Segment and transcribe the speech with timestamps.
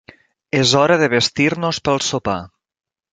[0.59, 2.39] És hora de vestir-nos pel sopar.